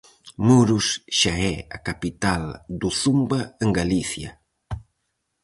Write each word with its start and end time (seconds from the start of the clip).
Muros 0.47 0.87
xa 1.19 1.35
é 1.53 1.55
a 1.77 1.79
capital 1.87 2.43
do 2.79 2.89
zumba 3.01 3.41
en 3.63 3.69
Galicia. 3.79 4.29